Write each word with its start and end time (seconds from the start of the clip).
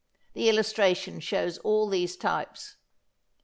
The 0.33 0.49
illustration 0.49 1.19
shows 1.19 1.59
all 1.59 1.87
these 1.87 2.15
types. 2.17 2.77